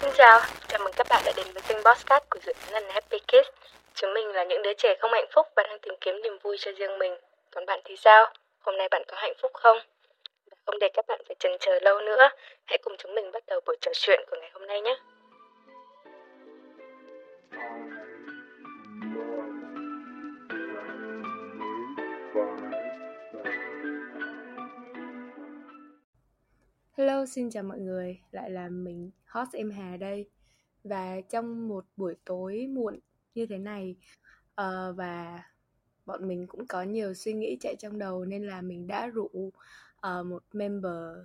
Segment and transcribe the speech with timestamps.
[0.00, 2.84] Xin chào, chào mừng các bạn đã đến với kênh Bosscat của dự án lần
[2.90, 3.48] Happy Kids.
[3.94, 6.56] Chúng mình là những đứa trẻ không hạnh phúc và đang tìm kiếm niềm vui
[6.60, 7.16] cho riêng mình.
[7.50, 8.32] Còn bạn thì sao?
[8.60, 9.78] Hôm nay bạn có hạnh phúc không?
[10.66, 12.28] Không để các bạn phải chần chờ lâu nữa,
[12.66, 14.96] hãy cùng chúng mình bắt đầu buổi trò chuyện của ngày hôm nay nhé.
[27.00, 30.30] Hello, xin chào mọi người, lại là mình Host em Hà đây.
[30.84, 32.98] Và trong một buổi tối muộn
[33.34, 33.96] như thế này
[34.60, 35.42] uh, Và
[36.06, 39.30] bọn mình cũng có nhiều suy nghĩ chạy trong đầu Nên là mình đã rủ
[39.32, 41.16] uh, một member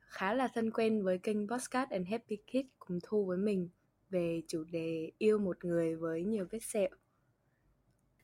[0.00, 3.68] khá là thân quen với kênh Postcard and Happy Kids cùng thu với mình
[4.10, 6.88] Về chủ đề yêu một người với nhiều vết sẹo.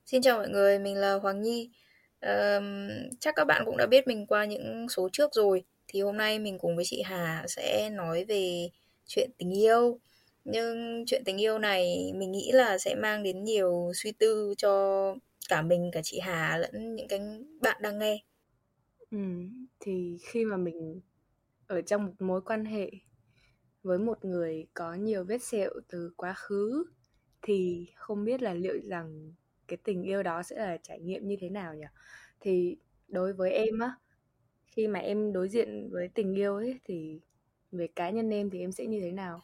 [0.06, 1.70] Xin chào mọi người, mình là Hoàng Nhi.
[2.20, 2.88] Um,
[3.20, 6.38] Chắc các bạn cũng đã biết mình qua những số trước rồi thì hôm nay
[6.38, 8.68] mình cùng với chị Hà sẽ nói về
[9.06, 10.00] chuyện tình yêu.
[10.44, 15.14] Nhưng chuyện tình yêu này mình nghĩ là sẽ mang đến nhiều suy tư cho
[15.48, 17.20] cả mình cả chị Hà lẫn những cái
[17.60, 18.24] bạn đang nghe.
[19.10, 19.19] Ừ,
[19.80, 21.00] thì khi mà mình
[21.66, 22.91] ở trong một mối quan hệ
[23.82, 26.84] với một người có nhiều vết sẹo từ quá khứ
[27.42, 29.32] thì không biết là liệu rằng
[29.69, 31.86] cái tình yêu đó sẽ là trải nghiệm như thế nào nhỉ?
[32.41, 32.76] Thì
[33.08, 33.94] đối với em á
[34.77, 37.19] khi mà em đối diện với tình yêu ấy, thì
[37.72, 39.42] về cá nhân em thì em sẽ như thế nào?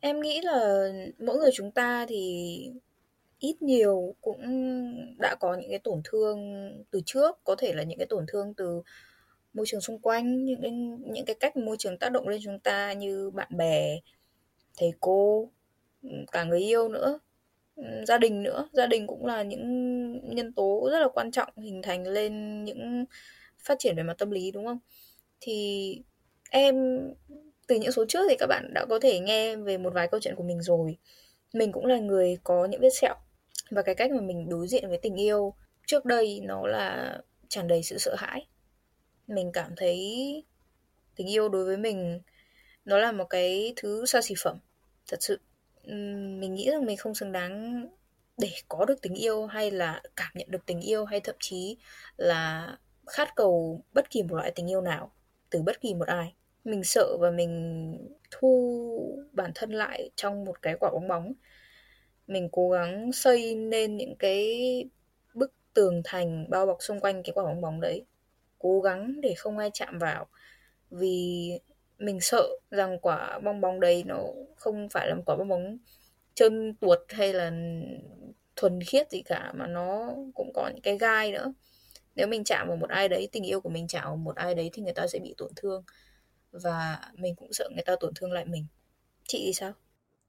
[0.00, 2.46] Em nghĩ là mỗi người chúng ta thì
[3.38, 4.40] ít nhiều cũng
[5.18, 6.38] đã có những cái tổn thương
[6.90, 8.82] từ trước, có thể là những cái tổn thương từ
[9.54, 10.70] môi trường xung quanh, những cái
[11.12, 13.98] những cái cách môi trường tác động lên chúng ta như bạn bè,
[14.78, 15.48] thầy cô,
[16.32, 17.18] cả người yêu nữa,
[18.06, 18.68] gia đình nữa.
[18.72, 23.04] Gia đình cũng là những nhân tố rất là quan trọng hình thành lên những
[23.64, 24.78] phát triển về mặt tâm lý, đúng không?
[25.40, 25.98] Thì
[26.50, 26.74] em,
[27.66, 30.20] từ những số trước thì các bạn đã có thể nghe về một vài câu
[30.20, 30.96] chuyện của mình rồi.
[31.52, 33.14] Mình cũng là người có những vết sẹo
[33.70, 35.54] và cái cách mà mình đối diện với tình yêu
[35.86, 37.18] trước đây nó là
[37.48, 38.46] tràn đầy sự sợ hãi.
[39.26, 39.98] Mình cảm thấy
[41.16, 42.20] tình yêu đối với mình
[42.84, 44.58] nó là một cái thứ xa xỉ phẩm,
[45.08, 45.40] thật sự.
[46.38, 47.86] Mình nghĩ rằng mình không xứng đáng
[48.38, 51.76] để có được tình yêu hay là cảm nhận được tình yêu, hay thậm chí
[52.16, 52.76] là
[53.06, 55.12] khát cầu bất kỳ một loại tình yêu nào
[55.50, 56.34] từ bất kỳ một ai.
[56.64, 57.98] Mình sợ và mình
[58.30, 61.32] thu bản thân lại trong một cái quả bóng bóng.
[62.26, 64.54] Mình cố gắng xây nên những cái
[65.34, 68.04] bức tường thành bao bọc xung quanh cái quả bóng bóng đấy.
[68.58, 70.26] Cố gắng để không ai chạm vào.
[70.90, 71.50] Vì
[71.98, 74.18] mình sợ rằng quả bong bóng đấy nó
[74.56, 75.78] không phải là một quả bong bóng
[76.34, 77.52] trơn tuột hay là
[78.56, 81.52] thuần khiết gì cả, mà nó cũng có những cái gai nữa
[82.16, 84.54] nếu mình chạm vào một ai đấy tình yêu của mình chạm vào một ai
[84.54, 85.84] đấy thì người ta sẽ bị tổn thương.
[86.50, 88.66] Và mình cũng sợ người ta tổn thương lại mình.
[89.28, 89.72] Chị thì sao?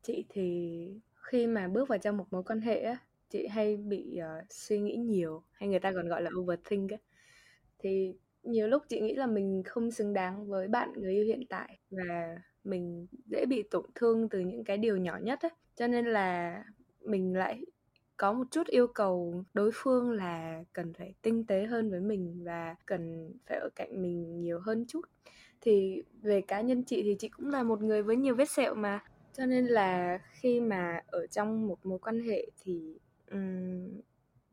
[0.03, 2.97] Chị thì khi mà bước vào trong một mối quan hệ á
[3.29, 6.97] chị hay bị uh, suy nghĩ nhiều hay người ta còn gọi là overthink á.
[7.79, 8.13] Thì
[8.43, 11.79] nhiều lúc chị nghĩ là mình không xứng đáng với bạn người yêu hiện tại
[11.89, 15.49] và mình dễ bị tổn thương từ những cái điều nhỏ nhất á.
[15.75, 16.63] Cho nên là
[17.01, 17.61] mình lại
[18.17, 22.43] có một chút yêu cầu đối phương là cần phải tinh tế hơn với mình
[22.43, 25.01] và cần phải ở cạnh mình nhiều hơn chút.
[25.61, 28.75] Thì về cá nhân chị thì chị cũng là một người với nhiều vết sẹo
[28.75, 28.99] mà.
[29.37, 32.97] Cho nên là khi mà ở trong một mối quan hệ thì
[33.31, 34.01] um,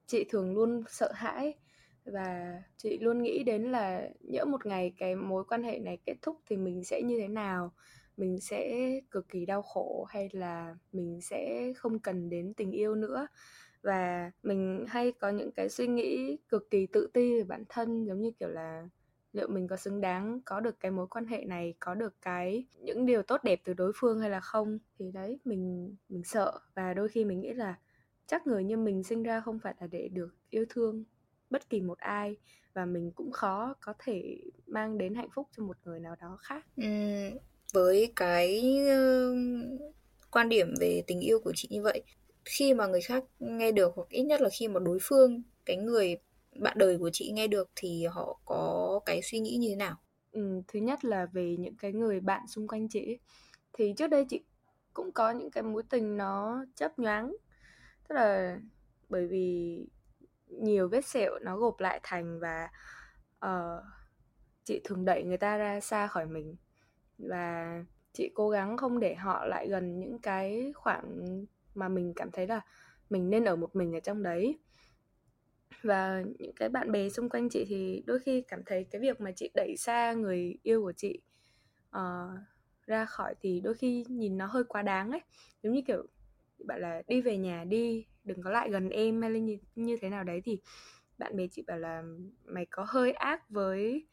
[0.06, 1.54] chị thường luôn sợ hãi
[2.04, 6.15] và chị luôn nghĩ đến là nhỡ một ngày cái mối quan hệ này kết
[6.22, 7.72] thúc thì mình sẽ như thế nào
[8.16, 12.94] mình sẽ cực kỳ đau khổ hay là mình sẽ không cần đến tình yêu
[12.94, 13.26] nữa.
[13.82, 18.04] Và mình hay có những cái suy nghĩ cực kỳ tự ti về bản thân
[18.04, 18.88] giống như kiểu là
[19.32, 22.66] liệu mình có xứng đáng có được cái mối quan hệ này có được cái
[22.78, 24.78] những điều tốt đẹp từ đối phương hay là không.
[24.98, 26.59] Thì đấy mình mình sợ.
[26.75, 27.78] Và đôi khi mình nghĩ là
[28.27, 31.04] chắc người như mình sinh ra không phải là để được yêu thương
[31.50, 32.37] bất kỳ một ai
[32.75, 36.38] và mình cũng khó có thể mang đến hạnh phúc cho một người nào đó
[36.41, 36.66] khác.
[36.77, 36.84] Ừ,
[37.72, 38.76] với cái
[40.30, 42.02] quan điểm về tình yêu của chị như vậy.
[42.44, 45.76] Khi mà người khác nghe được hoặc ít nhất là khi mà đối phương cái
[45.76, 46.16] người
[46.56, 49.96] bạn đời của chị nghe được thì họ có cái suy nghĩ như thế nào?
[50.32, 53.18] Ừ, thứ nhất là về những cái người bạn xung quanh chị
[53.72, 54.40] thì trước đây chị
[54.94, 57.36] cũng có những cái mối tình nó chấp nhoáng.
[58.08, 58.58] Tức là
[59.08, 59.78] bởi vì
[60.46, 62.68] nhiều vết sẹo nó gộp lại thành và
[63.46, 63.84] uh,
[64.64, 66.56] chị thường đẩy người ta ra xa khỏi mình
[67.28, 71.24] và chị cố gắng không để họ lại gần những cái khoảng
[71.74, 72.60] mà mình cảm thấy là
[73.10, 74.58] mình nên ở một mình ở trong đấy.
[75.82, 79.20] Và những cái bạn bè xung quanh chị thì đôi khi cảm thấy cái việc
[79.20, 81.20] mà chị đẩy xa người yêu của chị
[81.96, 82.38] uh,
[82.86, 85.20] ra khỏi thì đôi khi nhìn nó hơi quá đáng ấy.
[85.62, 86.06] Giống như kiểu
[86.58, 89.96] bạn là đi về nhà đi đừng có lại gần em hay là như, như
[90.00, 90.60] thế nào đấy thì
[91.18, 92.02] bạn bè chị bảo là
[92.44, 94.06] mày có hơi ác với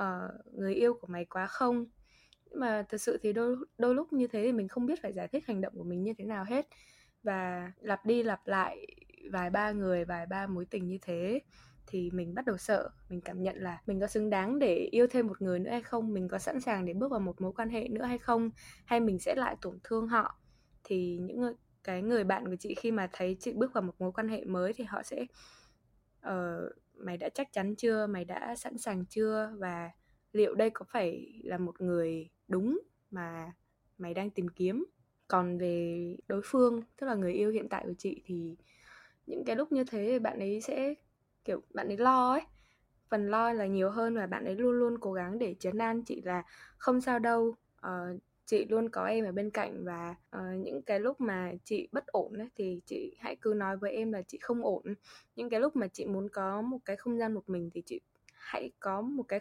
[0.00, 1.86] uh, người yêu của mày quá không?
[2.50, 5.12] Nhưng mà thật sự thì đôi đôi lúc như thế thì mình không biết phải
[5.12, 6.68] giải thích hành động của mình như thế nào hết.
[7.22, 8.86] Và lặp đi lặp lại
[9.32, 11.40] vài ba người vài ba mối tình như thế
[11.86, 12.90] thì mình bắt đầu sợ.
[13.08, 15.82] Mình cảm nhận là mình có xứng đáng để yêu thêm một người nữa hay
[15.82, 16.12] không?
[16.12, 18.50] Mình có sẵn sàng để bước vào một mối quan hệ nữa hay không?
[18.84, 20.38] Hay mình sẽ lại tổn thương họ?
[20.84, 21.52] Thì những người,
[21.84, 24.44] cái người bạn của chị khi mà thấy chị bước vào một mối quan hệ
[24.44, 25.26] mới thì họ sẽ
[26.28, 28.06] uh, mày đã chắc chắn chưa?
[28.06, 29.52] Mày đã sẵn sàng chưa?
[29.58, 29.90] Và
[30.32, 32.78] liệu đây có phải là một người đúng
[33.10, 33.52] mà
[33.98, 34.84] mày đang tìm kiếm.
[35.28, 38.56] Còn về đối phương tức là người yêu hiện tại của chị thì
[39.26, 40.94] những cái lúc như thế thì bạn ấy sẽ
[41.44, 42.42] kiểu bạn ấy lo ấy.
[43.08, 46.02] Phần lo là nhiều hơn và bạn ấy luôn luôn cố gắng để chấn an
[46.02, 46.44] chị là
[46.78, 47.54] không sao đâu.
[47.86, 51.88] Uh, chị luôn có em ở bên cạnh và uh, những cái lúc mà chị
[51.92, 54.94] bất ổn ấy, thì chị hãy cứ nói với em là chị không ổn.
[55.36, 58.00] Những cái lúc mà chị muốn có một cái không gian một mình thì chị
[58.34, 59.40] hãy có một cái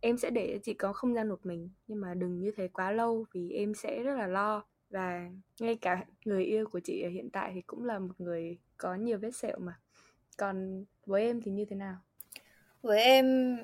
[0.00, 2.92] em sẽ để chị có không gian một mình, nhưng mà đừng như thế quá
[2.92, 4.64] lâu vì em sẽ rất là lo.
[4.90, 8.58] Và ngay cả người yêu của chị ở hiện tại thì cũng là một người
[8.76, 9.78] có nhiều vết sẹo mà.
[10.36, 11.96] Còn với em thì như thế nào?
[12.82, 13.56] Với em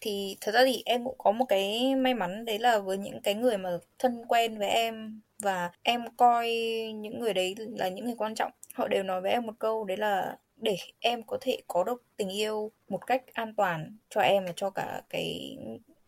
[0.00, 3.20] thì thật ra thì em cũng có một cái may mắn, đấy là với những
[3.22, 6.48] cái người mà thân quen với em và em coi
[6.94, 8.52] những người đấy là những người quan trọng.
[8.74, 12.02] Họ đều nói với em một câu, đấy là để em có thể có được
[12.16, 15.56] tình yêu một cách an toàn cho em và cho cả cái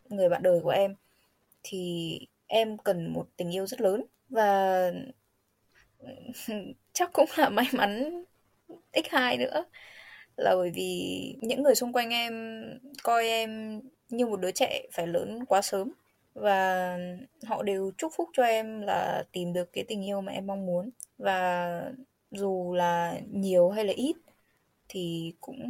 [0.08, 0.94] người bạn đời của em,
[1.62, 4.04] thì em cần một tình yêu rất lớn.
[4.28, 4.92] Và
[6.92, 8.24] chắc cũng là may mắn
[8.92, 9.64] x2 nữa,
[10.36, 12.64] là bởi vì những người xung quanh em
[13.02, 15.92] coi em như một đứa trẻ phải lớn quá sớm.
[16.34, 16.98] Và
[17.46, 20.66] họ đều chúc phúc cho em là tìm được cái tình yêu mà em mong
[20.66, 20.90] muốn.
[21.18, 21.92] Và
[22.30, 24.16] dù là nhiều hay là ít
[24.88, 25.62] thì cũng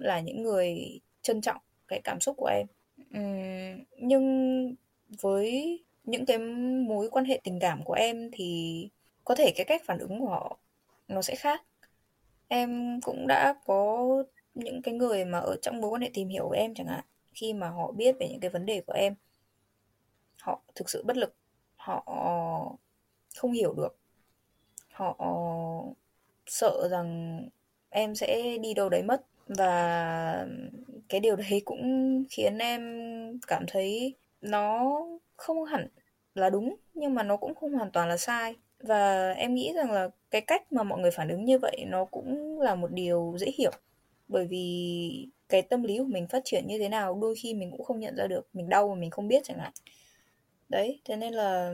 [0.00, 2.66] là những người trân trọng cái cảm xúc của em.
[3.18, 4.74] Uhm, nhưng
[5.20, 6.38] với những cái
[6.88, 8.88] mối quan hệ tình cảm của em thì
[9.24, 10.58] có thể cái cách phản ứng của họ
[11.08, 11.62] nó sẽ khác.
[12.48, 14.06] Em cũng đã có
[14.54, 17.04] những cái người mà ở trong mối quan hệ tìm hiểu của em chẳng hạn
[17.34, 19.14] khi mà họ biết về những cái vấn đề của em
[20.40, 21.34] họ thực sự bất lực
[21.76, 22.02] họ
[23.36, 23.96] không hiểu được
[24.92, 25.16] họ
[26.46, 27.40] sợ rằng
[27.96, 29.22] em sẽ đi đâu đấy mất.
[29.46, 30.46] Và
[31.08, 32.82] cái điều đấy cũng khiến em
[33.46, 34.96] cảm thấy nó
[35.36, 35.88] không hẳn
[36.34, 38.54] là đúng, nhưng mà nó cũng không hoàn toàn là sai.
[38.80, 42.04] Và em nghĩ rằng là cái cách mà mọi người phản ứng như vậy nó
[42.04, 43.70] cũng là một điều dễ hiểu.
[44.28, 47.70] Bởi vì cái tâm lý của mình phát triển như thế nào đôi khi mình
[47.70, 49.72] cũng không nhận ra được, mình đau mà mình không biết chẳng hạn.
[50.68, 51.72] Đấy, thế nên là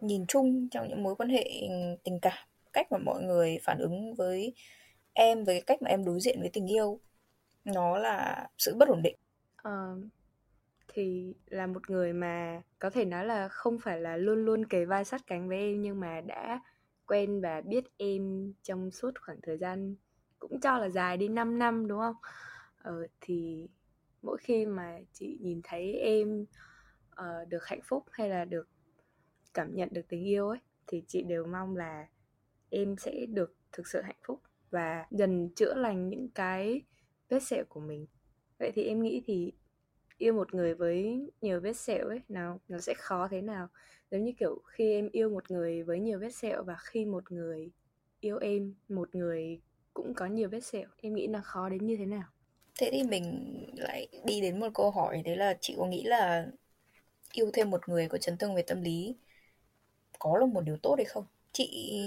[0.00, 1.44] nhìn chung trong những mối quan hệ
[2.04, 4.52] tình cảm, cách mà mọi người phản ứng với
[5.14, 7.00] em với cái cách mà em đối diện với tình yêu
[7.64, 9.16] nó là sự bất ổn định
[9.68, 10.04] uh,
[10.88, 14.84] thì là một người mà có thể nói là không phải là luôn luôn kề
[14.84, 16.60] vai sát cánh với em nhưng mà đã
[17.06, 19.94] quen và biết em trong suốt khoảng thời gian
[20.38, 22.16] cũng cho là dài đi 5 năm đúng không?
[22.82, 23.68] Ờ, thì
[24.22, 26.46] mỗi khi mà chị nhìn thấy em
[27.20, 28.68] uh, được hạnh phúc hay là được
[29.54, 32.06] cảm nhận được tình yêu ấy thì chị đều mong là
[32.70, 34.40] em sẽ được thực sự hạnh phúc
[34.74, 36.82] và dần chữa lành những cái
[37.28, 38.06] vết sẹo của mình.
[38.58, 39.52] Vậy thì em nghĩ thì
[40.18, 43.68] yêu một người với nhiều vết sẹo ấy, nào, nó sẽ khó thế nào?
[44.10, 47.32] Giống như kiểu khi em yêu một người với nhiều vết sẹo và khi một
[47.32, 47.70] người
[48.20, 49.60] yêu em, một người
[49.94, 52.28] cũng có nhiều vết sẹo, em nghĩ là khó đến như thế nào?
[52.78, 56.46] Thế thì mình lại đi đến một câu hỏi, đấy là chị có nghĩ là
[57.32, 59.14] yêu thêm một người có chấn thương về tâm lý
[60.18, 61.24] có là một điều tốt hay không?
[61.54, 62.02] Chị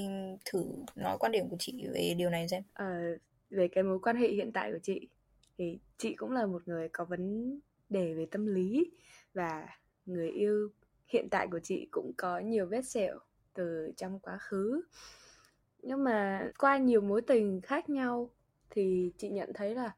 [0.46, 0.64] thử
[0.96, 2.64] nói quan điểm của chị về điều này xem.
[2.74, 3.12] À,
[3.50, 5.08] về cái mối quan hệ hiện tại của chị
[5.58, 8.92] thì chị cũng là một người có vấn đề về tâm lý
[9.34, 9.68] và
[10.06, 10.70] người yêu
[11.08, 13.20] hiện tại của chị cũng có nhiều vết sẹo
[13.54, 14.82] từ trong quá khứ.
[15.82, 18.30] Nhưng mà qua nhiều mối tình khác nhau
[18.70, 19.96] thì chị nhận thấy là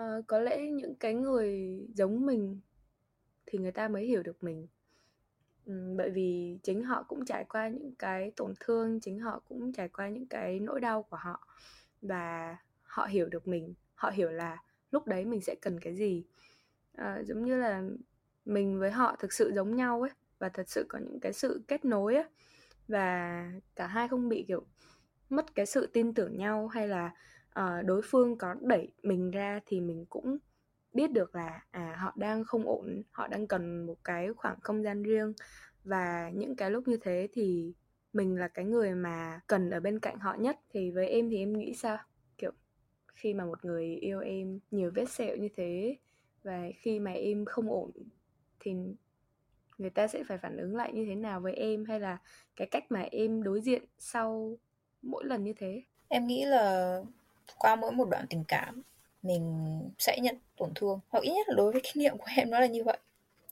[0.00, 2.60] uh, có lẽ những cái người giống mình
[3.46, 4.66] thì người ta mới hiểu được mình
[5.96, 9.88] bởi vì chính họ cũng trải qua những cái tổn thương chính họ cũng trải
[9.88, 11.46] qua những cái nỗi đau của họ
[12.02, 16.24] và họ hiểu được mình họ hiểu là lúc đấy mình sẽ cần cái gì.
[16.94, 17.82] À, giống như là
[18.44, 21.62] mình với họ thực sự giống nhau ấy và thật sự có những cái sự
[21.68, 22.24] kết nối ấy
[22.88, 23.44] và
[23.76, 24.66] cả hai không bị kiểu
[25.30, 27.14] mất cái sự tin tưởng nhau hay là
[27.60, 30.38] uh, đối phương có đẩy mình ra thì mình cũng
[30.92, 34.82] biết được là à họ đang không ổn, họ đang cần một cái khoảng không
[34.82, 35.32] gian riêng.
[35.84, 37.72] Và những cái lúc như thế thì
[38.12, 40.58] mình là cái người mà cần ở bên cạnh họ nhất.
[40.70, 41.98] Thì với em thì em nghĩ sao?
[42.38, 42.50] Kiểu,
[43.14, 45.96] khi mà một người yêu em nhiều vết sẹo như thế
[46.42, 47.90] và khi mà em không ổn
[48.60, 48.74] thì
[49.78, 51.84] người ta sẽ phải phản ứng lại như thế nào với em?
[51.84, 52.18] Hay là
[52.56, 54.58] cái cách mà em đối diện sau
[55.02, 55.82] mỗi lần như thế?
[56.08, 56.96] Em nghĩ là
[57.58, 58.82] qua mỗi một đoạn tình cảm
[59.22, 61.00] mình sẽ nhận tổn thương.
[61.08, 62.98] Hoặc ít nhất là đối với kinh nghiệm của em nó là như vậy.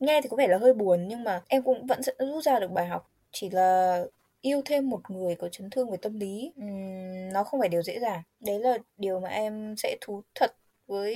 [0.00, 2.58] Nghe thì có vẻ là hơi buồn nhưng mà em cũng vẫn sẽ rút ra
[2.58, 3.10] được bài học.
[3.32, 4.04] Chỉ là
[4.40, 7.82] yêu thêm một người có chấn thương về tâm lý uhm, nó không phải điều
[7.82, 8.22] dễ dàng.
[8.40, 10.54] Đấy là điều mà em sẽ thú thật
[10.86, 11.14] với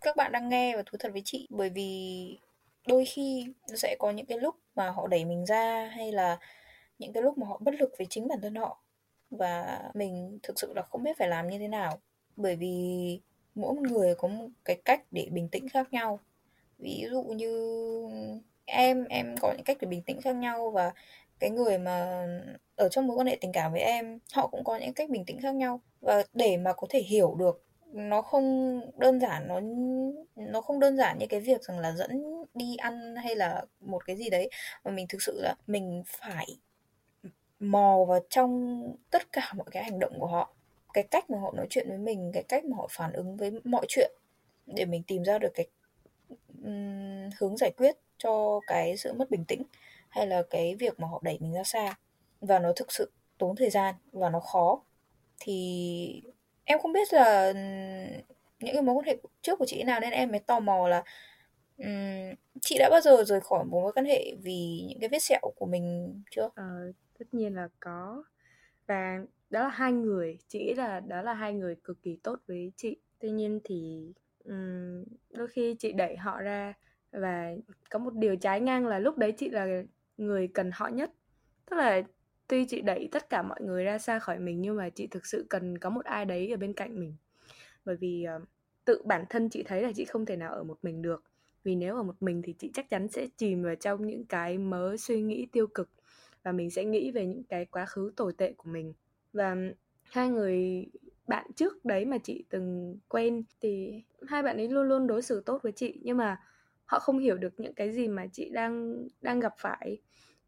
[0.00, 1.48] các bạn đang nghe và thú thật với chị.
[1.50, 2.38] Bởi vì
[2.86, 6.38] đôi khi sẽ có những cái lúc mà họ đẩy mình ra hay là
[6.98, 8.82] những cái lúc mà họ bất lực với chính bản thân họ.
[9.30, 12.00] Và mình thực sự là không biết phải làm như thế nào.
[12.36, 13.20] Bởi vì
[13.58, 16.20] mỗi người có một cái cách để bình tĩnh khác nhau.
[16.78, 17.78] Ví dụ như
[18.64, 20.92] em em có những cách để bình tĩnh khác nhau và
[21.38, 22.26] cái người mà
[22.76, 25.24] ở trong mối quan hệ tình cảm với em, họ cũng có những cách bình
[25.24, 25.80] tĩnh khác nhau.
[26.00, 29.60] Và để mà có thể hiểu được, nó không đơn giản, nó
[30.36, 34.06] nó không đơn giản như cái việc rằng là dẫn đi ăn hay là một
[34.06, 34.50] cái gì đấy,
[34.84, 36.46] mà mình thực sự là mình phải
[37.60, 40.54] mò vào trong tất cả mọi cái hành động của họ
[40.98, 43.52] cái cách mà họ nói chuyện với mình cái cách mà họ phản ứng với
[43.64, 44.12] mọi chuyện
[44.66, 45.66] để mình tìm ra được cái
[46.64, 49.62] um, hướng giải quyết cho cái sự mất bình tĩnh
[50.08, 51.94] hay là cái việc mà họ đẩy mình ra xa.
[52.40, 54.82] Và nó thực sự tốn thời gian và nó khó.
[55.40, 56.22] Thì
[56.64, 57.52] em không biết là
[58.60, 61.02] những cái mối quan hệ trước của chị nào nên em mới tò mò là
[61.78, 65.22] um, chị đã bao giờ rời khỏi một mối quan hệ vì những cái vết
[65.22, 66.50] sẹo của mình chưa?
[66.54, 68.24] Ờ, tất nhiên là có.
[68.86, 69.18] Và
[69.50, 72.72] đó là hai người chị nghĩ là đó là hai người cực kỳ tốt với
[72.76, 72.96] chị.
[73.18, 74.12] Tuy nhiên thì
[74.44, 76.74] um, đôi khi chị đẩy họ ra
[77.12, 77.54] và
[77.90, 79.82] có một điều trái ngang là lúc đấy chị là
[80.16, 81.12] người cần họ nhất.
[81.70, 82.02] Tức là
[82.48, 85.26] tuy chị đẩy tất cả mọi người ra xa khỏi mình nhưng mà chị thực
[85.26, 87.16] sự cần có một ai đấy ở bên cạnh mình.
[87.84, 88.48] Bởi vì uh,
[88.84, 91.24] tự bản thân chị thấy là chị không thể nào ở một mình được.
[91.64, 94.58] Vì nếu ở một mình thì chị chắc chắn sẽ chìm vào trong những cái
[94.58, 95.90] mớ suy nghĩ tiêu cực
[96.42, 98.92] và mình sẽ nghĩ về những cái quá khứ tồi tệ của mình
[99.38, 99.56] và
[100.02, 100.86] hai người
[101.26, 105.42] bạn trước đấy mà chị từng quen thì hai bạn ấy luôn luôn đối xử
[105.46, 106.40] tốt với chị, nhưng mà
[106.84, 109.98] họ không hiểu được những cái gì mà chị đang đang gặp phải.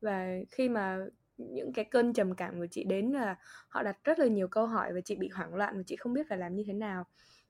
[0.01, 0.99] Và khi mà
[1.39, 3.37] những cái cơn trầm cảm của chị đến là
[3.69, 6.13] họ đặt rất là nhiều câu hỏi và chị bị hoảng loạn và chị không
[6.13, 7.05] biết phải làm như thế nào.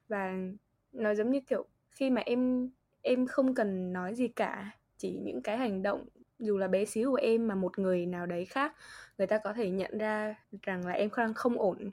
[0.08, 0.34] Và
[0.92, 2.70] nó giống như kiểu khi mà em
[3.02, 6.08] em không cần nói gì cả, chỉ những cái hành động
[6.40, 8.74] dù là bé xíu của em mà một người nào đấy khác
[9.18, 11.90] người ta có thể nhận ra rằng là em đang không ổn.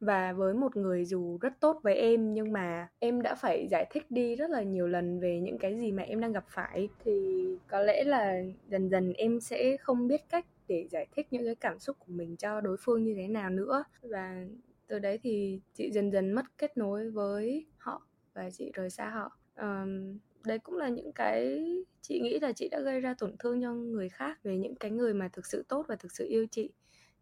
[0.00, 3.86] Và với một người dù rất tốt với em nhưng mà em đã phải giải
[3.90, 6.88] thích đi rất là nhiều lần về những cái gì mà em đang gặp phải
[7.04, 11.44] thì có lẽ là dần dần em sẽ không biết cách để giải thích những
[11.44, 13.84] cái cảm xúc của mình cho đối phương như thế nào nữa.
[14.02, 14.44] Và
[14.86, 18.02] từ đấy thì chị dần dần mất kết nối với họ
[18.34, 19.38] và chị rời xa họ.
[19.56, 21.64] Um, đấy cũng là những cái
[22.02, 24.90] chị nghĩ là chị đã gây ra tổn thương cho người khác về những cái
[24.90, 26.70] người mà thực sự tốt và thực sự yêu chị.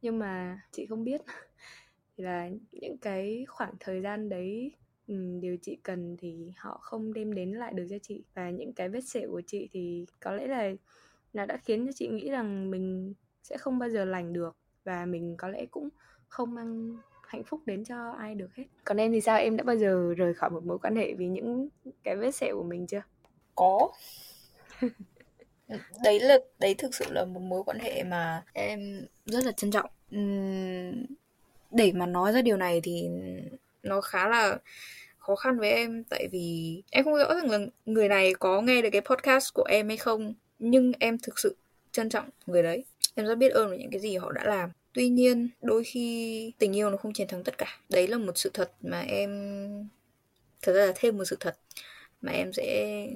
[0.02, 1.20] Nhưng mà chị không biết
[2.16, 4.72] thì là những cái khoảng thời gian đấy
[5.06, 8.24] um, điều chị cần thì họ không đem đến lại được cho chị.
[8.34, 10.70] Và những cái vết sẹo của chị thì có lẽ là
[11.32, 14.56] nó đã khiến cho chị nghĩ rằng mình sẽ không bao giờ lành được.
[14.84, 15.88] Và mình có lẽ cũng
[16.28, 16.96] không mang
[17.28, 18.64] hạnh phúc đến cho ai được hết.
[18.84, 19.38] Còn em thì sao?
[19.38, 21.68] Em đã bao giờ rời khỏi một mối quan hệ vì những
[22.04, 23.02] cái vết sẹo của mình chưa?
[23.54, 23.88] Có.
[26.04, 29.70] Đấy là đấy thực sự là một mối quan hệ mà em rất là trân
[29.70, 29.90] trọng.
[31.70, 33.08] Để mà nói ra điều này thì
[33.82, 34.58] nó khá là
[35.18, 38.82] khó khăn với em tại vì em không rõ rằng là người này có nghe
[38.82, 41.56] được cái podcast của em hay không nhưng em thực sự
[41.92, 42.84] trân trọng người đấy.
[43.14, 46.52] Em rất biết ơn về những cái gì họ đã làm tuy nhiên, đôi khi
[46.58, 47.66] tình yêu nó không chiến thắng tất cả.
[47.88, 49.30] Đấy là một sự thật mà em,
[50.62, 51.58] thật ra là thêm một sự thật
[52.20, 53.06] mà em sẽ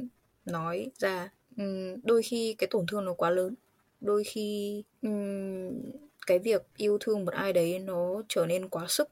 [0.45, 1.31] nói ra.
[1.59, 3.55] Ừ, đôi khi cái tổn thương nó quá lớn.
[4.01, 5.09] Đôi khi ừ,
[6.27, 9.09] cái việc yêu thương một ai đấy nó trở nên quá sức.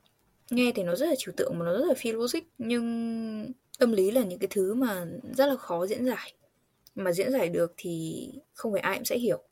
[0.51, 3.93] Nghe thì nó rất là trừu tượng mà nó rất là phi logic, nhưng tâm
[3.93, 6.33] lý là những cái thứ mà rất là khó diễn giải.
[6.95, 9.43] Mà diễn giải được thì không phải ai cũng sẽ hiểu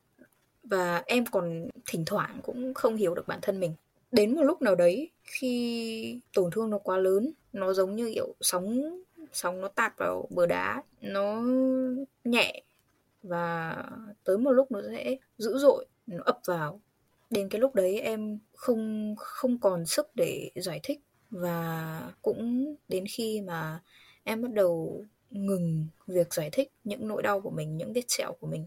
[0.70, 3.74] và em còn thỉnh thoảng cũng không hiểu được bản thân mình
[4.12, 8.34] đến một lúc nào đấy khi tổn thương nó quá lớn nó giống như kiểu
[8.40, 9.00] sóng
[9.32, 11.42] sóng nó tạt vào bờ đá nó
[12.24, 12.62] nhẹ
[13.22, 13.76] và
[14.24, 16.80] tới một lúc nó sẽ dữ dội nó ập vào
[17.30, 23.04] đến cái lúc đấy em không không còn sức để giải thích và cũng đến
[23.10, 23.80] khi mà
[24.24, 28.32] em bắt đầu ngừng việc giải thích những nỗi đau của mình, những vết sẹo
[28.40, 28.64] của mình.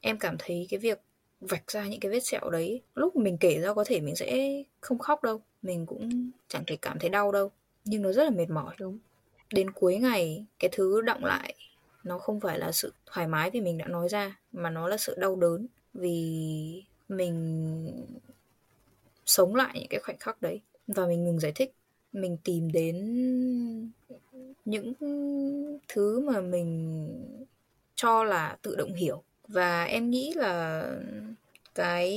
[0.00, 1.00] Em cảm thấy cái việc
[1.40, 4.62] vạch ra những cái vết sẹo đấy, lúc mình kể ra có thể mình sẽ
[4.80, 7.50] không khóc đâu, mình cũng chẳng thể cảm thấy đau đâu,
[7.84, 8.74] nhưng nó rất là mệt mỏi.
[8.78, 8.98] Đúng.
[9.52, 11.54] Đến cuối ngày, cái thứ động lại
[12.04, 14.96] nó không phải là sự thoải mái vì mình đã nói ra, mà nó là
[14.96, 18.06] sự đau đớn vì mình
[19.26, 21.74] sống lại những cái khoảnh khắc đấy và mình ngừng giải thích
[22.12, 22.96] mình tìm đến
[24.64, 24.92] những
[25.88, 27.08] thứ mà mình
[27.94, 30.86] cho là tự động hiểu và em nghĩ là
[31.74, 32.10] cái,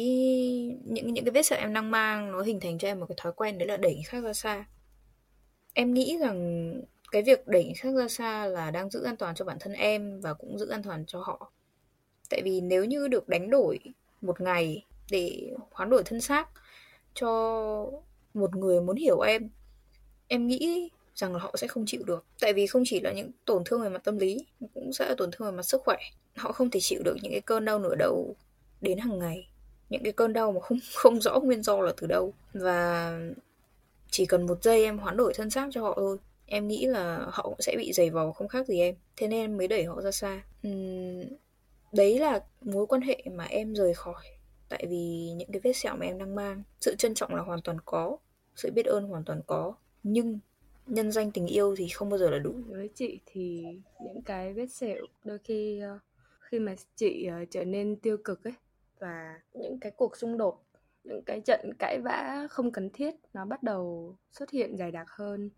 [0.85, 3.15] những những cái vết sẹo em đang mang nó hình thành cho em một cái
[3.21, 4.65] thói quen, đấy là đẩy người khác ra xa.
[5.73, 6.73] Em nghĩ rằng
[7.11, 9.73] cái việc đẩy người khác ra xa là đang giữ an toàn cho bản thân
[9.73, 11.51] em và cũng giữ an toàn cho họ.
[12.29, 13.79] Tại vì nếu như được đánh đổi
[14.21, 16.49] một ngày để hoán đổi thân xác
[17.13, 17.29] cho
[18.33, 19.49] một người muốn hiểu em
[20.27, 22.25] em nghĩ rằng là họ sẽ không chịu được.
[22.39, 25.15] Tại vì không chỉ là những tổn thương về mặt tâm lý, cũng sẽ là
[25.17, 25.97] tổn thương về mặt sức khỏe
[26.35, 28.35] họ không thể chịu được những cái cơn đau nửa đầu
[28.81, 29.47] đến hàng ngày.
[29.89, 32.33] Những cái cơn đau mà không không rõ nguyên do là từ đâu.
[32.53, 33.19] Và
[34.11, 36.17] chỉ cần một giây em hoán đổi thân xác cho họ thôi.
[36.45, 38.95] Em nghĩ là họ cũng sẽ bị dày vò không khác gì em.
[39.17, 40.41] Thế nên em mới đẩy họ ra xa.
[40.67, 41.23] Uhm,
[41.91, 44.23] đấy là mối quan hệ mà em rời khỏi.
[44.69, 47.61] Tại vì những cái vết sẹo mà em đang mang sự trân trọng là hoàn
[47.61, 48.17] toàn có
[48.55, 49.73] sự biết ơn hoàn toàn có.
[50.03, 50.39] Nhưng
[50.87, 52.53] nhân danh tình yêu thì không bao giờ là đủ.
[52.67, 53.65] Với chị thì
[54.03, 55.99] những cái vết sẹo đôi khi ờ,
[56.53, 58.53] khi mà chị uh, trở nên tiêu cực ấy
[58.99, 60.63] và những cái cuộc xung đột
[61.03, 65.07] những cái trận cãi vã không cần thiết nó bắt đầu xuất hiện dày đặc
[65.09, 65.49] hơn.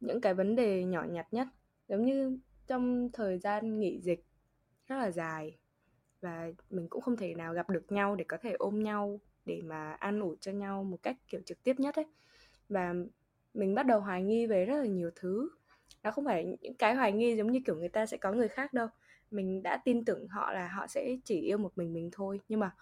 [0.00, 1.46] Những cái vấn đề nhỏ nhặt nhất
[1.88, 4.24] giống như trong thời gian nghỉ dịch
[4.86, 5.58] rất là dài
[6.20, 9.60] và mình cũng không thể nào gặp được nhau để có thể ôm nhau để
[9.64, 12.06] mà an ủi cho nhau một cách kiểu trực tiếp nhất ấy.
[12.68, 12.94] Và
[13.54, 15.50] mình bắt đầu hoài nghi về rất là nhiều thứ.
[16.02, 18.48] Nó không phải những cái hoài nghi giống như kiểu người ta sẽ có người
[18.48, 18.88] khác đâu
[19.30, 22.40] mình đã tin tưởng họ là họ sẽ chỉ yêu một mình mình thôi.
[22.48, 22.74] Nhưng mà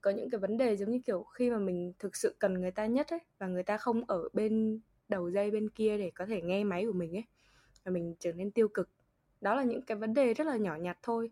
[0.00, 2.70] có những cái vấn đề giống như kiểu khi mà mình thực sự cần người
[2.70, 6.26] ta nhất ấy, và người ta không ở bên đầu dây bên kia để có
[6.26, 7.24] thể nghe máy của mình ấy,
[7.84, 8.88] và mình trở nên tiêu cực,
[9.40, 11.30] đó là những cái vấn đề rất là nhỏ nhặt thôi.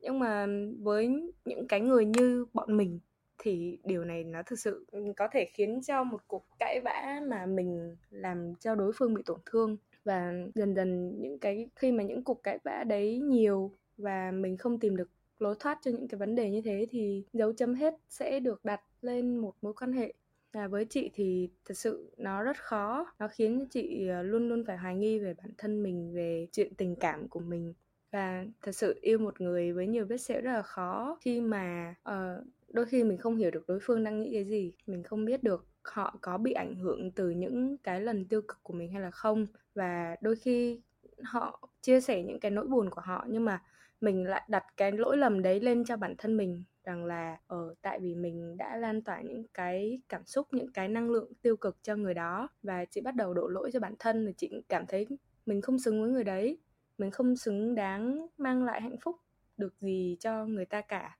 [0.00, 0.46] Nhưng mà
[0.80, 3.00] với những cái người như bọn mình
[3.38, 7.46] thì điều này nó thực sự có thể khiến cho một cuộc cãi vã mà
[7.46, 9.76] mình làm cho đối phương bị tổn thương.
[10.04, 14.56] Và dần dần những cái, khi mà những cuộc cãi vã đấy nhiều và mình
[14.56, 17.74] không tìm được lối thoát cho những cái vấn đề như thế thì dấu chấm
[17.74, 20.12] hết sẽ được đặt lên một mối quan hệ.
[20.52, 23.06] À, với chị thì thật sự nó rất khó.
[23.18, 26.74] Nó khiến chị ờ, luôn luôn phải hoài nghi về bản thân mình về chuyện
[26.74, 27.74] tình cảm của mình.
[28.12, 31.18] Và thật sự yêu một người với nhiều vết sẹo rất là khó.
[31.20, 34.72] Khi mà uh, đôi khi mình không hiểu được đối phương đang nghĩ cái gì
[34.86, 38.62] mình không biết được họ có bị ảnh hưởng từ những cái lần tiêu cực
[38.62, 39.46] của mình hay là không.
[39.74, 40.80] Và đôi khi
[41.22, 43.62] họ chia sẻ những cái nỗi buồn của họ nhưng mà
[44.00, 47.68] mình lại đặt cái lỗi lầm đấy lên cho bản thân mình rằng là ở
[47.68, 51.32] ờ, tại vì mình đã lan tỏa những cái cảm xúc những cái năng lượng
[51.42, 54.32] tiêu cực cho người đó và chị bắt đầu đổ lỗi cho bản thân và
[54.36, 55.06] chị cảm thấy
[55.46, 56.58] mình không xứng với người đấy
[56.98, 59.16] mình không xứng đáng mang lại hạnh phúc
[59.56, 61.18] được gì cho người ta cả.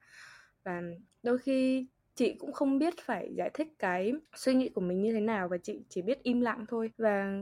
[0.64, 0.82] Và
[1.22, 5.12] đôi khi chị cũng không biết phải giải thích cái suy nghĩ của mình như
[5.12, 6.90] thế nào và chị chỉ biết im lặng thôi.
[6.98, 7.40] Và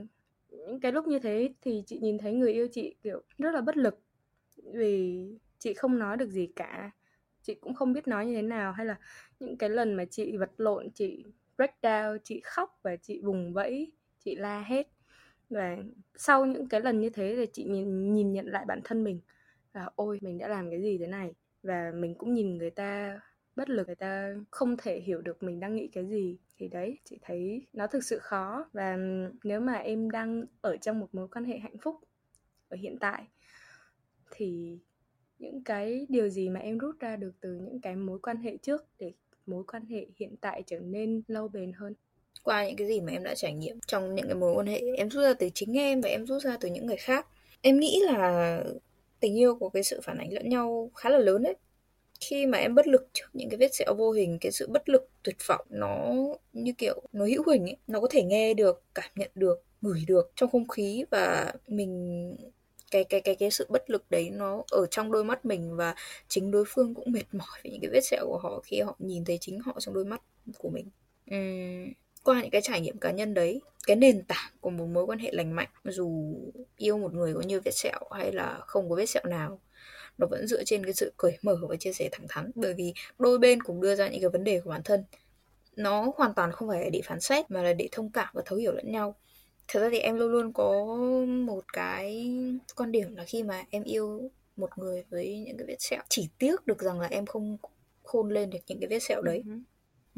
[0.51, 3.61] những cái lúc như thế thì chị nhìn thấy người yêu chị kiểu rất là
[3.61, 4.04] bất lực
[4.72, 5.27] vì
[5.59, 6.90] chị không nói được gì cả.
[7.42, 8.96] Chị cũng không biết nói như thế nào hay là
[9.40, 11.24] những cái lần mà chị vật lộn chị
[11.57, 13.92] breakdown, chị khóc và chị vùng vẫy
[14.24, 14.88] chị la hết
[15.50, 15.77] và
[16.14, 19.20] sau những cái lần như thế thì chị nhìn nhìn nhận lại bản thân mình
[19.72, 21.35] là ôi mình đã làm cái gì thế này?
[21.62, 23.20] Và mình cũng nhìn người ta
[23.57, 26.38] bất lực người ta không thể hiểu được mình đang nghĩ cái gì.
[26.57, 28.68] Thì đấy chị thấy nó thực sự khó.
[28.72, 28.96] Và
[29.44, 31.96] nếu mà em đang ở trong một mối quan hệ hạnh phúc
[32.68, 33.24] ở hiện tại
[34.37, 34.79] thì
[35.38, 38.57] những cái điều gì mà em rút ra được từ những cái mối quan hệ
[38.57, 39.12] trước để
[39.47, 41.94] mối quan hệ hiện tại trở nên lâu bền hơn?
[42.42, 44.83] Qua những cái gì mà em đã trải nghiệm trong những cái mối quan hệ,
[44.97, 47.27] em rút ra từ chính em và em rút ra từ những người khác.
[47.61, 48.61] Em nghĩ là
[49.20, 51.55] tình yêu có cái sự phản ánh lẫn nhau khá là lớn đấy.
[52.20, 54.88] Khi mà em bất lực trước những cái vết sẹo vô hình, cái sự bất
[54.88, 56.14] lực, tuyệt vọng, nó
[56.53, 60.01] như kiểu, nó hữu hình ấy, nó có thể nghe được, cảm nhận được, ngửi
[60.07, 62.37] được trong không khí và mình
[62.95, 65.95] cái cái cái cái sự bất lực đấy nó ở trong đôi mắt mình và
[66.29, 68.97] chính đối phương cũng mệt mỏi vì những cái vết sẹo của họ khi họ
[68.99, 70.23] nhìn thấy chính họ trong đôi mắt
[70.59, 70.91] của mình.
[71.35, 75.07] Uhm, qua những cái trải nghiệm cá nhân đấy cái nền tảng của một mối
[75.07, 76.35] quan hệ lành mạnh dù
[76.77, 79.61] yêu một người có nhiều vết sẹo hay là không có vết sẹo nào
[80.19, 82.51] nó vẫn dựa trên cái sự cởi mở và chia sẻ thẳng thắn.
[82.55, 85.05] Bởi vì đôi bên cùng đưa ra những cái vấn đề của bản thân
[85.77, 88.43] nó hoàn toàn không phải là để phán xét mà là để thông cảm và
[88.47, 89.17] thấu hiểu lẫn nhau
[89.68, 90.85] thật ra thì em luôn luôn có
[91.27, 92.31] một cái
[92.77, 96.29] quan điểm là khi mà em yêu một người với những cái vết sẹo chỉ
[96.38, 97.57] tiếc được rằng là em không
[98.03, 99.42] khôn lên được những cái vết sẹo đấy.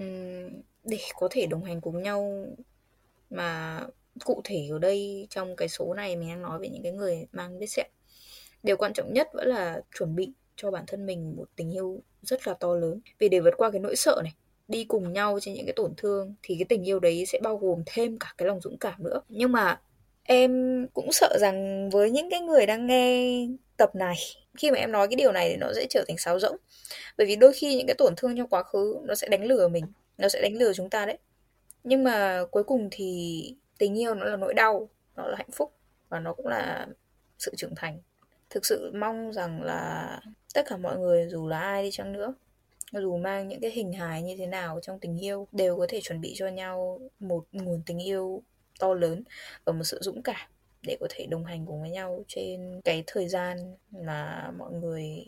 [0.02, 2.46] Uhm, để có thể đồng hành cùng nhau
[3.30, 3.80] mà
[4.24, 7.26] cụ thể ở đây trong cái số này mình đang nói về những cái người
[7.32, 7.86] mang vết sẹo.
[8.62, 12.02] Điều quan trọng nhất vẫn là chuẩn bị cho bản thân mình một tình yêu
[12.22, 13.00] rất là to lớn.
[13.18, 14.34] Vì để vượt qua cái nỗi sợ này
[14.68, 17.56] đi cùng nhau trên những cái tổn thương, thì cái tình yêu đấy sẽ bao
[17.56, 19.20] gồm thêm cả cái lòng dũng cảm nữa.
[19.28, 19.80] Nhưng mà
[20.22, 24.16] em cũng sợ rằng với những cái người đang nghe tập này,
[24.58, 26.56] khi mà em nói cái điều này thì nó sẽ trở thành sáo rỗng.
[27.18, 29.68] Bởi vì đôi khi những cái tổn thương trong quá khứ nó sẽ đánh lừa
[29.68, 29.84] mình,
[30.18, 31.18] nó sẽ đánh lừa chúng ta đấy.
[31.84, 35.72] Nhưng mà cuối cùng thì tình yêu nó là nỗi đau, nó là hạnh phúc
[36.08, 36.86] và nó cũng là
[37.38, 37.98] sự trưởng thành.
[38.50, 40.20] Thực sự mong rằng là
[40.54, 42.34] tất cả mọi người dù là ai đi chăng nữa
[42.92, 46.00] dù mang những cái hình hài như thế nào trong tình yêu đều có thể
[46.00, 48.42] chuẩn bị cho nhau một nguồn tình yêu
[48.80, 49.22] to lớn
[49.64, 50.50] và một sự dũng cảm
[50.82, 55.26] để có thể đồng hành cùng với nhau trên cái thời gian mà mọi người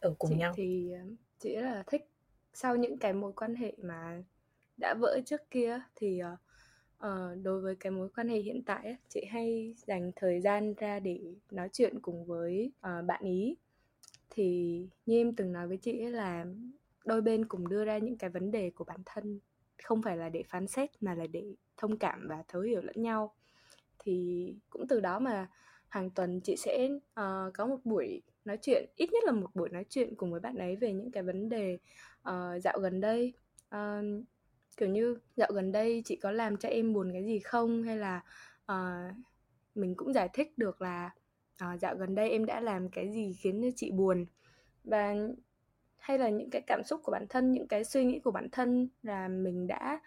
[0.00, 0.52] ở cùng chị nhau.
[0.56, 1.00] thì ờ,
[1.38, 2.08] chị rất là thích
[2.54, 4.22] sau những cái mối quan hệ mà
[4.76, 6.20] đã vỡ trước kia thì
[7.06, 7.08] uh,
[7.42, 11.00] đối với cái mối quan hệ hiện tại ấy, chị hay dành thời gian ra
[11.00, 11.20] để
[11.50, 13.56] nói chuyện cùng với uh, bạn ý.
[14.30, 16.46] Thì như em từng nói với chị ấy là
[17.04, 19.40] đôi bên cùng đưa ra những cái vấn đề của bản thân
[19.82, 23.02] không phải là để phán xét mà là để thông cảm và thấu hiểu lẫn
[23.02, 23.34] nhau.
[23.98, 25.48] Thì cũng từ đó mà
[25.88, 29.68] hàng tuần chị sẽ uh, có một buổi nói chuyện ít nhất là một buổi
[29.68, 31.78] nói chuyện cùng với bạn ấy về những cái vấn đề
[32.28, 33.32] uh, dạo gần đây.
[33.74, 34.24] Uh,
[34.76, 37.82] kiểu như dạo gần đây chị có làm cho em buồn cái gì không?
[37.82, 38.22] Hay là
[38.72, 39.16] uh,
[39.74, 41.10] mình cũng giải thích được là
[41.64, 44.26] uh, dạo gần đây em đã làm cái gì khiến cho chị buồn?
[44.84, 45.14] Và
[46.00, 48.48] hay là những cái cảm xúc của bản thân những cái suy nghĩ của bản
[48.52, 50.00] thân là mình đã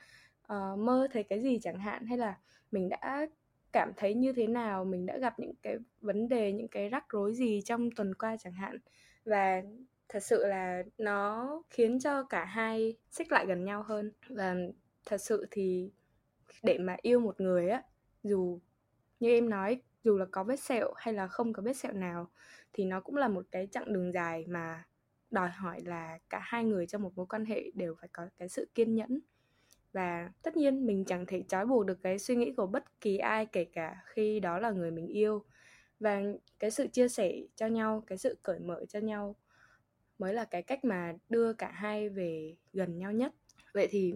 [0.54, 2.38] uh, mơ thấy cái gì chẳng hạn hay là
[2.72, 3.28] mình đã
[3.72, 7.06] cảm thấy như thế nào mình đã gặp những cái vấn đề những cái rắc
[7.10, 8.78] rối gì trong tuần qua chẳng hạn.
[9.26, 9.62] Và
[10.10, 14.12] thật sự là nó khiến cho cả hai xích lại gần nhau hơn.
[14.30, 14.56] Và
[15.06, 15.92] thật sự thì
[16.64, 17.84] để mà yêu một người á
[18.24, 18.60] dù
[19.20, 22.30] như em nói dù là có vết sẹo hay là không có vết sẹo nào
[22.74, 24.84] thì nó cũng là một cái chặng đường dài mà
[25.34, 28.50] đòi hỏi là cả hai người trong một mối quan hệ đều phải có cái
[28.50, 29.20] sự kiên nhẫn.
[29.94, 33.18] Và tất nhiên mình chẳng thể trói buộc được cái suy nghĩ của bất kỳ
[33.18, 35.44] ai kể cả khi đó là người mình yêu.
[36.00, 36.22] Và
[36.60, 39.36] cái sự chia sẻ cho nhau cái sự cởi mở cho nhau
[40.20, 43.34] mới là cái cách mà đưa cả hai về gần nhau nhất.
[43.74, 44.14] Vậy thì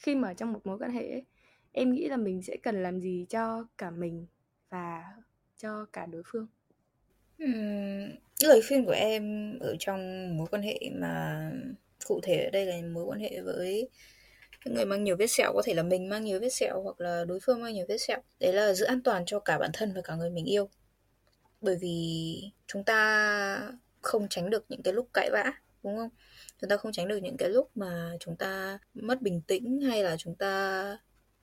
[0.00, 1.24] khi mà trong một mối quan hệ ấy,
[1.72, 4.26] em nghĩ là mình sẽ cần làm gì cho cả mình
[4.70, 5.04] và
[5.56, 6.46] cho cả đối phương?
[7.38, 8.10] Ừm,
[8.42, 10.00] lời khuyên của em ở trong
[10.38, 11.40] mối quan hệ mà
[12.06, 13.88] cụ thể ở đây là mối quan hệ với
[14.64, 17.24] người mang nhiều vết sẹo có thể là mình mang nhiều vết sẹo hoặc là
[17.24, 18.18] đối phương mang nhiều vết sẹo.
[18.40, 20.68] Đấy là giữ an toàn cho cả bản thân và cả người mình yêu.
[21.60, 23.72] Bởi vì chúng ta
[24.02, 26.10] không tránh được những cái lúc cãi vã đúng không?
[26.60, 30.04] Chúng ta không tránh được những cái lúc mà chúng ta mất bình tĩnh hay
[30.04, 30.98] là chúng ta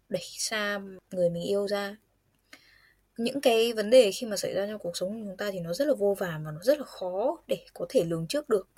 [0.09, 0.79] đẩy xa
[1.11, 1.95] người mình yêu ra
[3.17, 5.59] những cái vấn đề khi mà xảy ra trong cuộc sống của chúng ta thì
[5.59, 8.49] nó rất là vô vàn và nó rất là khó để có thể lường trước
[8.49, 8.69] được.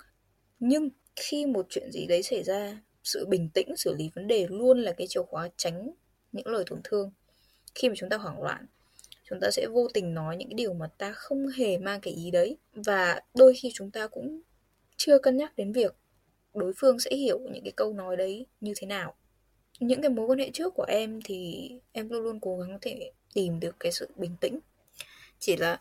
[0.58, 4.46] Nhưng khi một chuyện gì đấy xảy ra, sự bình tĩnh, xử lý vấn đề
[4.50, 5.90] luôn là cái chìa khóa tránh
[6.32, 7.10] những lời tổn thương.
[7.74, 8.66] Khi mà chúng ta hoảng loạn,
[9.24, 12.14] chúng ta sẽ vô tình nói những cái điều mà ta không hề mang cái
[12.14, 12.56] ý đấy.
[12.72, 14.40] Và đôi khi chúng ta cũng
[14.96, 15.96] chưa cân nhắc đến việc
[16.54, 19.14] đối phương sẽ hiểu những cái câu nói đấy như thế nào.
[19.80, 22.78] Những cái mối quan hệ trước của em thì em luôn luôn cố gắng có
[22.80, 24.58] thể tìm được cái sự bình tĩnh.
[25.38, 25.80] Chỉ là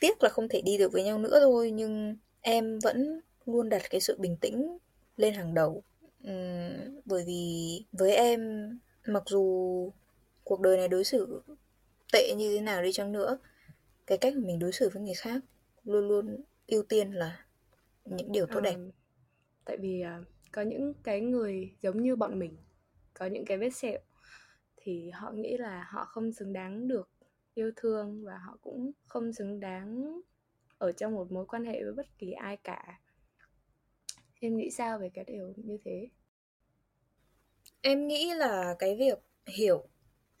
[0.00, 3.82] tiếc là không thể đi được với nhau nữa thôi nhưng em vẫn luôn đặt
[3.90, 4.78] cái sự bình tĩnh
[5.16, 5.82] lên hàng đầu.
[6.28, 8.70] Uhm, bởi vì với em
[9.06, 9.92] mặc dù
[10.44, 11.42] cuộc đời này đối xử
[12.12, 13.38] tệ như thế nào đi chăng nữa
[14.06, 15.40] cái cách mình đối xử với người khác
[15.84, 17.46] luôn luôn ưu tiên là
[18.04, 18.74] những điều tốt đẹp.
[18.74, 18.90] Ờ,
[19.64, 20.20] tại vì à,
[20.52, 22.56] có những cái người giống như bọn mình
[23.14, 23.98] có những cái vết sẹo
[24.86, 27.08] thì họ nghĩ là họ không xứng đáng được
[27.54, 30.20] yêu thương và họ cũng không xứng đáng
[30.78, 33.00] ở trong một mối quan hệ với bất kỳ ai cả.
[34.40, 36.08] Em nghĩ sao về cái điều như thế?
[37.80, 39.88] Em nghĩ là cái việc hiểu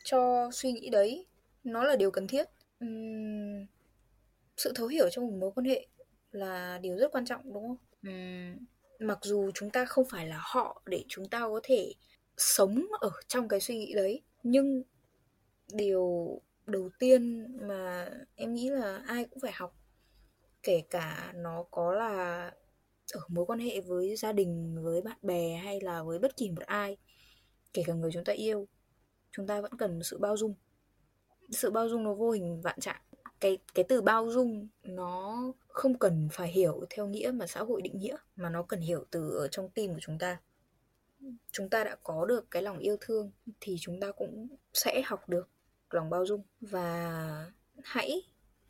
[0.04, 1.26] cho suy nghĩ đấy
[1.64, 2.44] nó là điều cần thiết.
[2.84, 3.66] Uhm,
[4.56, 5.86] sự thấu hiểu trong một mối quan hệ
[6.30, 7.76] là điều rất quan trọng đúng không?
[8.08, 8.66] Uhm,
[8.98, 11.92] mặc dù chúng ta không phải là họ để chúng ta có thể
[12.36, 14.82] sống ở trong cái suy nghĩ đấy nhưng
[15.72, 19.76] điều đầu tiên mà em nghĩ là ai cũng phải học,
[20.62, 22.50] kể cả nó có là
[23.12, 26.50] ở mối quan hệ với gia đình, với bạn bè hay là với bất kỳ
[26.50, 26.96] một ai,
[27.72, 28.68] kể cả người chúng ta yêu,
[29.30, 30.54] chúng ta vẫn cần sự bao dung.
[31.50, 33.00] Sự bao dung nó vô hình vạn trạng.
[33.40, 37.82] Cái cái từ bao dung nó không cần phải hiểu theo nghĩa mà xã hội
[37.82, 40.40] định nghĩa, mà nó cần hiểu từ ở trong tim của chúng ta
[41.52, 45.28] chúng ta đã có được cái lòng yêu thương thì chúng ta cũng sẽ học
[45.28, 45.48] được
[45.90, 46.42] lòng bao dung.
[46.60, 47.52] Và
[47.84, 48.22] hãy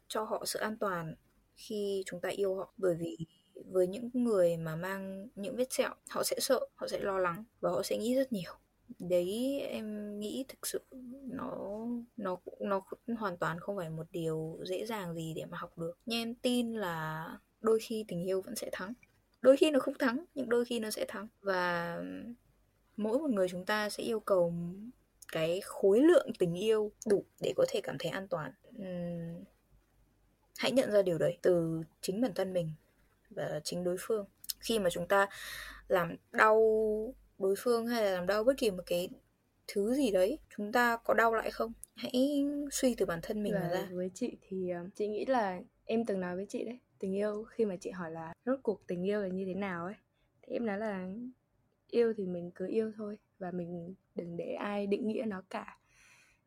[0.08, 1.14] cho họ sự an toàn
[1.54, 2.72] khi chúng ta yêu họ.
[2.76, 3.18] Bởi vì
[3.54, 7.44] với những người mà mang những vết sẹo, họ sẽ sợ, họ sẽ lo lắng
[7.60, 8.52] và họ sẽ nghĩ rất nhiều.
[8.98, 10.80] Đấy, em nghĩ thực sự
[11.22, 12.82] nó nó nó
[13.18, 15.98] hoàn toàn không phải một điều dễ dàng gì để mà học được.
[16.06, 17.28] Nhưng em tin là
[17.60, 18.92] đôi khi tình yêu vẫn sẽ thắng.
[19.40, 21.28] Đôi khi nó không thắng, nhưng đôi khi nó sẽ thắng.
[21.40, 22.00] Và
[22.96, 24.52] mỗi một người chúng ta sẽ yêu cầu
[25.32, 28.52] cái khối lượng tình yêu đủ để có thể cảm thấy an toàn.
[28.78, 29.44] Uhm,
[30.58, 32.72] hãy nhận ra điều đấy từ chính bản thân mình
[33.30, 34.26] và chính đối phương.
[34.60, 35.26] Khi mà chúng ta
[35.88, 36.58] làm đau
[37.38, 39.08] đối phương hay là làm đau bất kỳ một cái
[39.68, 41.72] thứ gì đấy chúng ta có đau lại không?
[41.94, 43.88] Hãy suy từ bản thân mình và ra.
[43.92, 47.44] với chị thì uh, chị nghĩ là em từng nói với chị đấy tình yêu
[47.44, 49.94] khi mà chị hỏi là rốt cuộc tình yêu là như thế nào ấy?
[50.42, 51.08] Thì em nói là
[51.90, 55.78] yêu thì mình cứ yêu thôi và mình đừng để ai định nghĩa nó cả.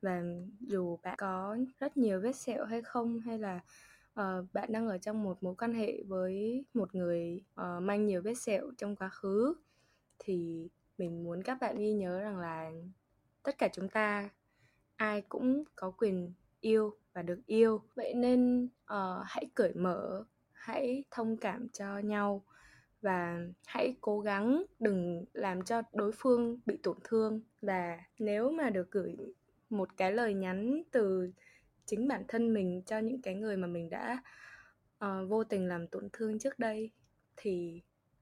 [0.02, 0.24] Và
[0.60, 3.60] dù bạn có rất nhiều vết sẹo hay không hay là
[4.20, 8.22] uh, bạn đang ở trong một mối quan hệ với một người uh, mang nhiều
[8.22, 9.56] vết sẹo trong quá khứ
[10.20, 12.72] thì mình muốn các bạn ghi nhớ rằng là
[13.44, 14.30] tất cả chúng ta
[14.96, 17.82] ai cũng có quyền yêu và được yêu.
[17.96, 22.44] Vậy nên uh, hãy cởi mở hãy thông cảm cho nhau
[23.02, 27.42] và hãy cố gắng đừng làm cho đối phương bị tổn thương.
[27.62, 29.16] Và nếu mà được gửi
[29.70, 31.32] một cái lời nhắn từ
[31.86, 34.24] chính bản thân mình cho những cái người mà mình đã
[35.06, 36.92] uh, vô tình làm tổn thương trước đây
[37.38, 37.82] thì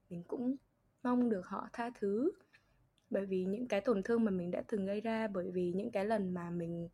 [0.10, 0.56] mình cũng
[1.04, 2.32] mong được họ tha thứ.
[3.10, 5.92] Bởi vì những cái tổn thương mà mình đã từng gây ra bởi vì những
[5.92, 6.90] cái lần mà mình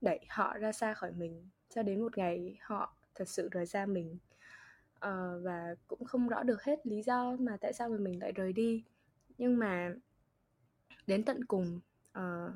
[0.00, 3.86] đẩy họ ra xa khỏi mình cho đến một ngày họ thật sự rời xa
[3.86, 4.18] mình
[5.06, 8.32] uh, và cũng không rõ được hết lý do mà tại sao mà mình lại
[8.32, 8.84] rời đi.
[9.38, 9.94] Nhưng mà
[11.06, 11.80] đến tận cùng
[12.18, 12.52] uh,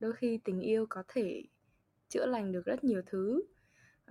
[0.00, 1.42] đôi khi tình yêu có thể
[2.08, 3.42] chữa lành được rất nhiều thứ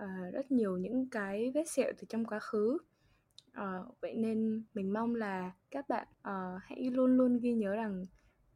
[0.02, 2.78] uh, rất nhiều những cái vết sẹo từ trong quá khứ.
[3.60, 8.04] Uh, vậy nên mình mong là các bạn uh, hãy luôn luôn ghi nhớ rằng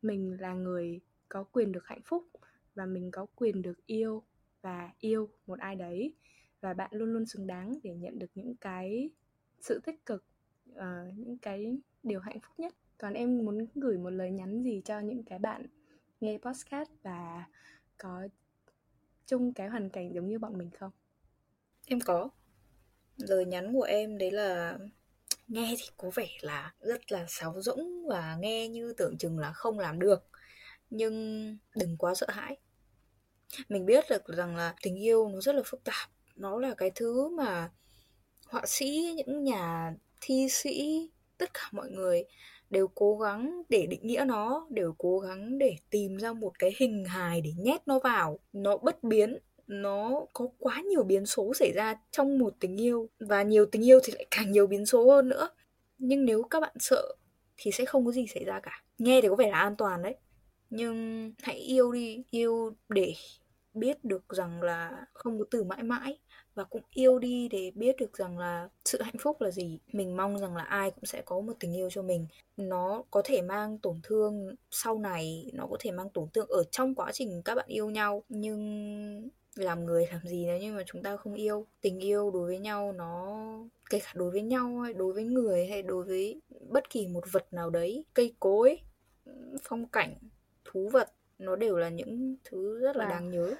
[0.02, 2.28] mình là người có quyền được hạnh phúc
[2.74, 4.22] và mình có quyền được yêu
[4.62, 6.14] và yêu một ai đấy
[6.60, 9.10] và bạn luôn luôn xứng đáng để nhận được những cái
[9.60, 10.24] sự tích cực
[10.72, 12.74] uh, những cái điều hạnh phúc nhất.
[12.98, 15.66] Còn em muốn gửi một lời nhắn gì cho những cái bạn
[16.20, 17.44] nghe podcast và
[17.98, 18.28] có
[19.26, 20.90] chung cái hoàn cảnh giống như bọn mình không?
[21.86, 22.28] Em có.
[23.16, 24.78] Lời nhắn của em đấy là
[25.48, 29.52] nghe thì có vẻ là rất là sáo rỗng và nghe như tưởng chừng là
[29.52, 30.26] không làm được.
[30.90, 32.56] Nhưng đừng quá sợ hãi.
[33.68, 36.10] Mình biết được rằng là tình yêu nó rất là phức tạp
[36.40, 37.70] nó là cái thứ mà
[38.46, 42.24] họa sĩ, những nhà thi sĩ, tất cả mọi người
[42.70, 46.74] đều cố gắng để định nghĩa nó, đều cố gắng để tìm ra một cái
[46.78, 48.38] hình hài để nhét nó vào.
[48.52, 53.08] Nó bất biến, nó có quá nhiều biến số xảy ra trong một tình yêu,
[53.20, 55.48] và nhiều tình yêu thì lại càng nhiều biến số hơn nữa.
[55.98, 57.16] Nhưng nếu các bạn sợ
[57.56, 58.82] thì sẽ không có gì xảy ra cả.
[58.98, 60.16] Nghe thì có vẻ là an toàn đấy.
[60.70, 63.14] Nhưng hãy yêu đi, yêu để
[63.74, 66.18] biết được rằng là không có từ mãi mãi
[66.54, 69.78] và cũng yêu đi để biết được rằng là sự hạnh phúc là gì.
[69.92, 72.26] Mình mong rằng là ai cũng sẽ có một tình yêu cho mình.
[72.56, 76.64] Nó có thể mang tổn thương sau này nó có thể mang tổn thương ở
[76.70, 78.22] trong quá trình các bạn yêu nhau.
[78.28, 81.66] Nhưng làm người làm gì nếu như mà chúng ta không yêu?
[81.80, 83.38] Tình yêu đối với nhau nó
[83.90, 87.24] kể cả đối với nhau hay đối với người hay đối với bất kỳ một
[87.32, 88.78] vật nào đấy cây cối
[89.62, 90.14] phong cảnh
[90.64, 93.08] thú vật nó đều là những thứ rất là Wow.
[93.08, 93.54] đáng nhớ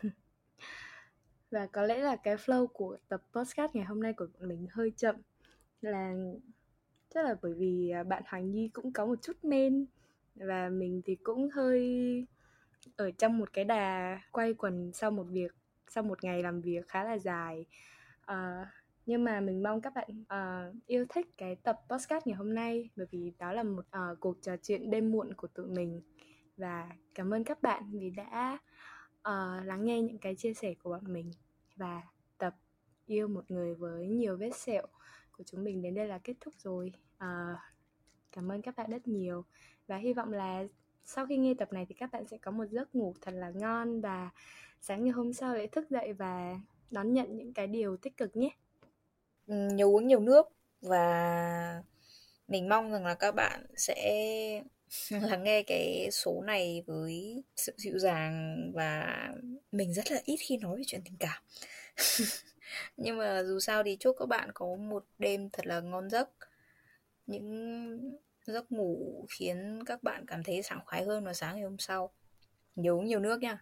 [1.51, 4.67] và có lẽ là cái flow của tập podcast ngày hôm nay của bọn mình
[4.71, 5.17] hơi chậm.
[5.81, 6.15] Là
[7.15, 9.87] chắc là bởi vì à, bạn Hoàng Nhi cũng có một chút men.
[10.35, 12.27] Và mình thì cũng hơi
[12.97, 15.53] ở trong một cái đà quay quần sau một việc
[15.89, 17.67] sau một ngày làm việc khá là dài.
[18.33, 18.67] Uh,
[19.07, 22.91] nhưng mà mình mong các bạn uh, yêu thích cái tập podcast ngày hôm nay
[22.97, 26.03] bởi vì đó là một uh, cuộc trò chuyện đêm muộn của tụi mình.
[26.57, 28.59] Và cảm ơn các bạn vì đã
[29.29, 31.31] uh, lắng nghe những cái chia sẻ của bọn mình
[31.77, 32.03] và
[32.39, 32.55] tập
[33.07, 34.87] yêu một người với nhiều vết sẹo
[35.37, 36.93] của chúng mình đến đây là kết thúc rồi.
[37.17, 37.59] Uh,
[38.33, 39.45] cảm ơn các bạn rất nhiều
[39.87, 40.65] và hy vọng là
[41.05, 43.51] sau khi nghe tập này thì các bạn sẽ có một giấc ngủ thật là
[43.51, 44.31] ngon và
[44.81, 48.37] sáng ngày hôm sau lại thức dậy và đón nhận những cái điều tích cực
[48.37, 48.51] nhé.
[49.47, 50.47] Ừ, nhiều uống nhiều nước
[50.81, 51.83] và
[52.49, 54.65] mình mong rằng là các bạn sẽ
[55.11, 59.07] lắng nghe cái số này với sự dịu dàng và
[59.73, 61.43] mình rất là ít khi nói về chuyện tình cảm.
[62.97, 66.31] Nhưng mà dù sao thì chúc các bạn có một đêm thật là ngon giấc.
[67.27, 71.79] Những giấc ngủ khiến các bạn cảm thấy sảng khoái hơn vào sáng ngày hôm
[71.79, 72.11] sau.
[72.77, 73.59] Nhớ uống nhiều nước nha.